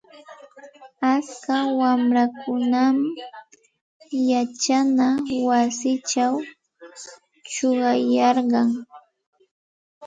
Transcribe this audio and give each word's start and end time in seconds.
Atska 1.13 1.55
wamrakunam 1.79 2.95
yachana 4.31 5.07
wasichaw 5.47 6.33
chuqayarkan. 7.51 8.69